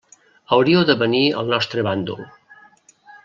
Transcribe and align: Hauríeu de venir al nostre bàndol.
Hauríeu 0.55 0.85
de 0.91 0.95
venir 1.01 1.21
al 1.41 1.51
nostre 1.53 1.85
bàndol. 1.89 2.25